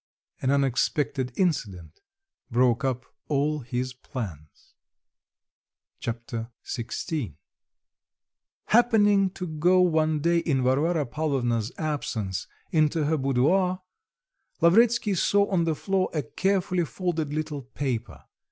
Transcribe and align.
An 0.41 0.49
unexpected 0.49 1.31
incident 1.35 1.99
broke 2.49 2.83
up 2.83 3.05
all 3.27 3.59
his 3.59 3.93
plans. 3.93 4.73
Chapter 5.99 6.49
XVI 6.65 7.35
Happening 8.65 9.29
to 9.29 9.45
go 9.45 9.79
one 9.81 10.19
day 10.19 10.39
in 10.39 10.63
Varvara 10.63 11.05
Pavlovna's 11.05 11.71
absence 11.77 12.47
into 12.71 13.05
her 13.05 13.15
boudoir, 13.19 13.83
Lavretsky 14.59 15.13
saw 15.13 15.45
on 15.51 15.65
the 15.65 15.75
floor 15.75 16.09
a 16.15 16.23
carefully 16.23 16.83
folded 16.85 17.31
little 17.31 17.61
paper. 17.61 18.23